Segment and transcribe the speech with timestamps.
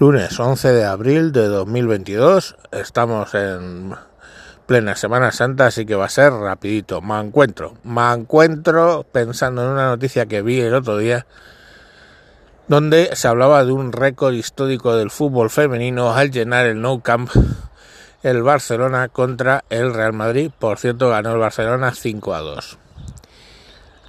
[0.00, 2.54] Lunes 11 de abril de 2022.
[2.70, 3.96] Estamos en
[4.64, 7.02] plena Semana Santa, así que va a ser rapidito.
[7.02, 11.26] Me encuentro, me encuentro pensando en una noticia que vi el otro día
[12.68, 17.28] donde se hablaba de un récord histórico del fútbol femenino al llenar el Nou Camp
[18.22, 20.52] el Barcelona contra el Real Madrid.
[20.56, 22.78] Por cierto, ganó el Barcelona 5 a 2.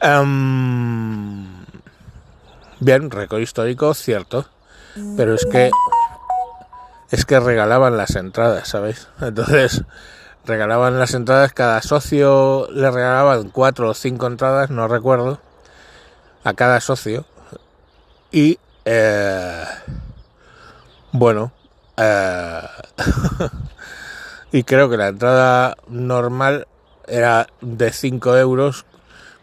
[0.03, 1.65] Um,
[2.79, 4.45] bien, récord histórico, cierto.
[5.15, 5.71] Pero es que
[7.11, 9.07] es que regalaban las entradas, ¿sabéis?
[9.21, 9.83] Entonces,
[10.45, 15.39] regalaban las entradas, cada socio le regalaban cuatro o cinco entradas, no recuerdo,
[16.43, 17.25] a cada socio.
[18.31, 19.63] Y eh,
[21.11, 21.51] bueno,
[21.97, 22.61] eh,
[24.51, 26.67] y creo que la entrada normal
[27.07, 28.85] era de 5 euros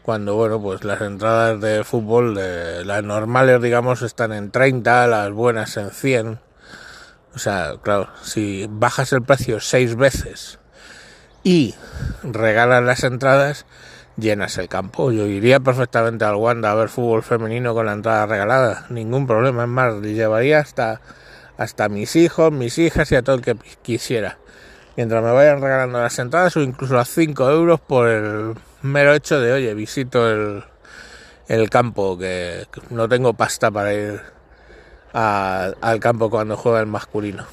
[0.06, 2.34] cuando bueno pues las entradas de fútbol
[2.86, 6.38] las normales digamos están en 30 las buenas en 100
[7.34, 10.60] o sea claro si bajas el precio seis veces
[11.42, 11.74] y
[12.22, 13.66] regalas las entradas
[14.16, 15.12] llenas el campo.
[15.12, 19.62] Yo iría perfectamente al Wanda a ver fútbol femenino con la entrada regalada ningún problema.
[19.62, 21.00] Es más llevaría hasta
[21.56, 24.38] hasta mis hijos mis hijas y a todo el que quisiera
[24.96, 29.40] mientras me vayan regalando las entradas o incluso a 5 euros por el mero hecho
[29.40, 30.64] de, oye, visito el,
[31.48, 34.20] el campo, que no tengo pasta para ir
[35.12, 37.46] al campo cuando juega el masculino.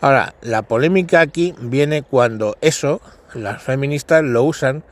[0.00, 3.00] Ahora, la polémica aquí viene cuando eso,
[3.34, 4.84] las feministas lo usan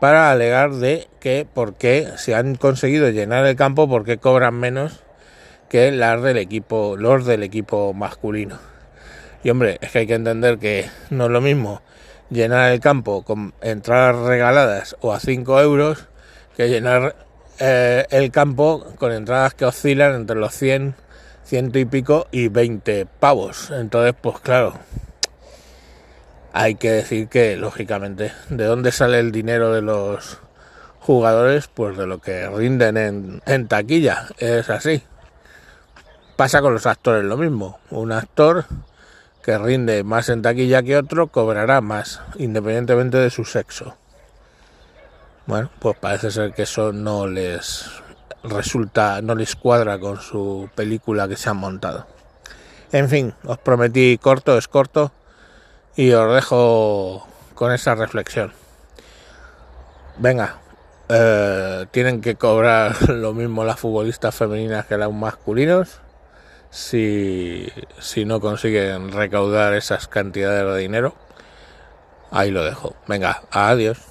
[0.00, 4.54] para alegar de que por qué se han conseguido llenar el campo, por qué cobran
[4.54, 5.00] menos
[5.68, 8.58] que las del equipo, los del equipo masculino.
[9.42, 11.80] Y hombre, es que hay que entender que no es lo mismo
[12.30, 16.06] llenar el campo con entradas regaladas o a 5 euros
[16.56, 17.16] que llenar
[17.58, 20.94] eh, el campo con entradas que oscilan entre los 100,
[21.44, 23.70] ciento y pico y 20 pavos.
[23.70, 24.74] Entonces, pues claro,
[26.52, 30.38] hay que decir que, lógicamente, ¿de dónde sale el dinero de los
[31.00, 31.68] jugadores?
[31.68, 34.26] Pues de lo que rinden en, en taquilla.
[34.38, 35.02] Es así.
[36.36, 37.78] Pasa con los actores lo mismo.
[37.90, 38.64] Un actor
[39.42, 43.96] que rinde más en taquilla que otro cobrará más, independientemente de su sexo.
[45.46, 47.86] Bueno, pues parece ser que eso no les
[48.44, 52.06] resulta, no les cuadra con su película que se han montado.
[52.92, 55.12] En fin, os prometí corto, es corto,
[55.96, 58.52] y os dejo con esa reflexión.
[60.18, 60.58] Venga,
[61.08, 66.00] eh, tienen que cobrar lo mismo las futbolistas femeninas que las masculinos
[66.70, 71.14] si, si no consiguen recaudar esas cantidades de dinero.
[72.30, 72.94] Ahí lo dejo.
[73.06, 74.09] Venga, adiós.